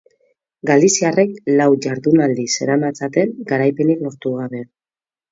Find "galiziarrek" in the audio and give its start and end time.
0.67-1.35